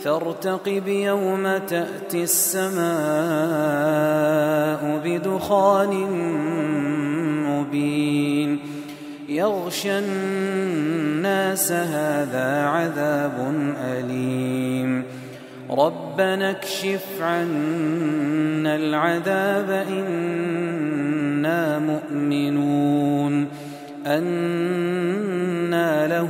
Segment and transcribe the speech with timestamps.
[0.00, 2.82] فارتقب يوم تأتي السماء
[5.04, 5.92] بدخان
[7.48, 8.58] مبين.
[9.28, 13.54] يغشى الناس هذا عذاب
[13.84, 15.04] أليم.
[15.70, 23.48] ربنا اكشف عنا العذاب إنا مؤمنون.
[24.06, 24.97] أنى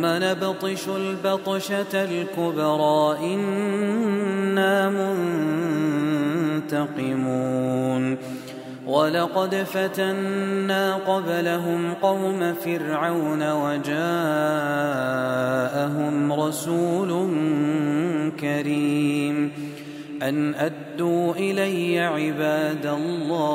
[0.00, 4.90] يوم نبطش البطشة الكبرى إنا
[6.60, 8.16] منتقمون.
[8.86, 13.92] ولقد فتنا قبلهم قوم فرعون وجاءهم
[16.32, 17.30] رسول
[18.40, 19.52] كريم.
[20.22, 23.46] أن أدوا إلي عباد الله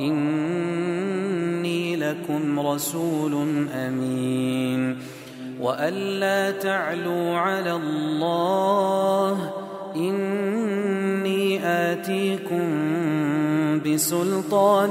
[0.00, 0.73] إني
[2.14, 3.34] لكم رسول
[3.74, 4.96] أمين.
[5.60, 9.52] وألا تعلوا على الله
[9.96, 12.66] إني آتيكم
[13.86, 14.90] بسلطان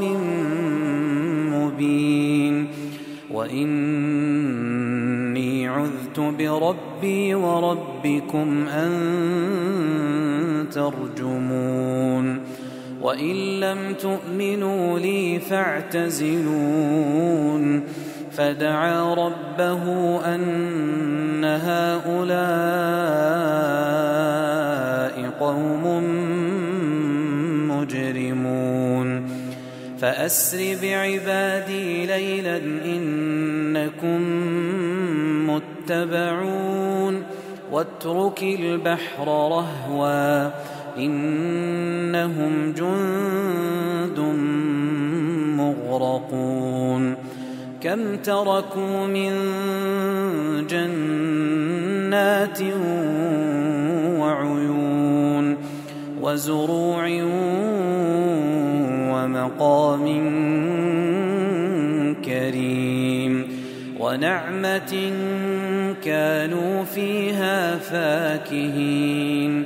[1.51, 2.67] مبين.
[3.31, 3.67] وإني
[5.67, 8.91] عذت بربي وربكم أن
[10.72, 12.40] ترجمون.
[13.03, 16.44] وإن لم تؤمنوا لي فاعتزلون.
[18.31, 19.84] فدعا ربه
[20.36, 22.34] أن هؤلاء
[25.40, 26.03] قوم
[27.68, 29.30] مجرمون.
[30.00, 34.22] فأسر بعبادي ليلا إنكم
[35.50, 37.24] متبعون.
[37.72, 40.50] واترك البحر رهوا.
[40.98, 44.20] إنهم جند
[45.58, 47.16] مغرقون.
[47.81, 49.32] كم تركوا من
[50.68, 52.59] جنات
[54.20, 55.58] وعيون
[56.22, 57.08] وزروع
[59.14, 60.06] ومقام
[62.26, 63.48] كريم.
[64.00, 65.12] ونعمة
[66.03, 69.66] كانوا فيها فاكهين.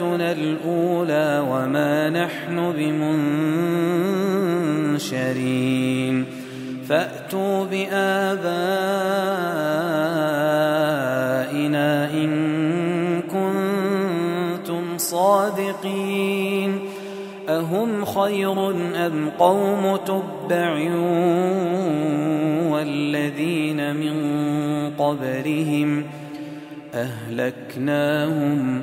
[0.00, 2.72] موتتنا الأولى وما نحن
[4.96, 6.24] بمنشرين.
[6.88, 8.10] فأتوا بآبائنا
[12.10, 12.30] إن
[13.22, 16.80] كنتم صادقين.
[17.48, 18.70] أهم خير
[19.06, 20.72] أم قوم تبع
[22.70, 24.16] والذين من
[24.98, 26.04] قبلهم
[26.94, 28.82] أهلكناهم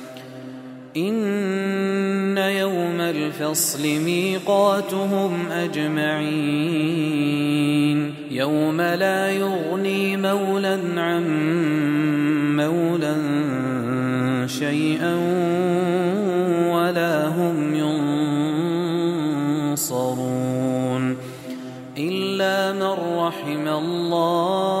[0.97, 7.21] إن يوم الفصل ميقاتهم أجمعين.
[8.31, 11.23] يوم لا يغني مولى عن
[12.57, 13.15] مولى
[14.47, 15.15] شيئا
[16.73, 17.75] ولا هم
[19.73, 21.17] ينصرون.
[21.97, 24.80] إلا من رحم الله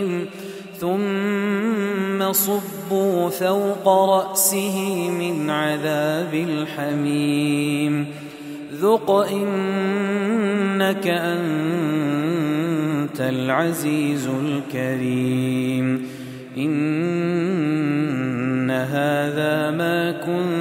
[2.31, 8.07] صبوا فوق رأسه من عذاب الحميم.
[8.81, 16.07] ذق انك انت العزيز الكريم.
[16.57, 20.51] ان هذا ما كنتم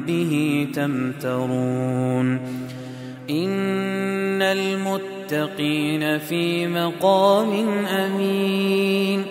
[0.00, 2.40] به تمترون.
[3.30, 5.11] ان المتقين
[6.18, 7.52] في مقام
[7.86, 9.24] أمين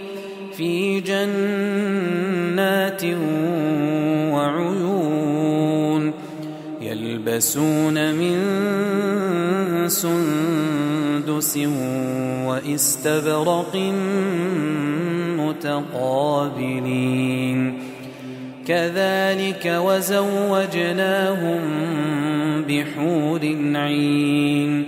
[0.57, 3.03] في جنات
[4.33, 6.13] وعيون
[6.81, 8.38] يلبسون من
[9.88, 11.57] سندس
[12.45, 13.75] واستبرق
[16.01, 17.80] متقابلين
[18.68, 21.62] كذلك وزوجناهم
[22.68, 23.39] بحور
[23.75, 24.88] عين